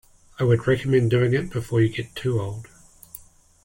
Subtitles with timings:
[0.39, 2.65] I would recommend doing it before you get too old.